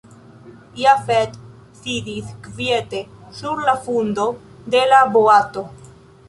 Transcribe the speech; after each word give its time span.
Jafet 0.83 1.35
sidis 1.81 2.31
kviete 2.47 3.03
sur 3.41 3.61
la 3.69 3.77
fundo 3.85 4.27
de 4.77 4.83
la 4.95 5.05
boato. 5.19 5.67